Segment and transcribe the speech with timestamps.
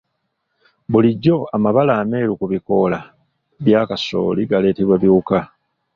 [0.91, 2.99] Bulijjo amabala ameeru ku bikoola
[3.65, 5.39] bya kasooli galeetebwa biwuka.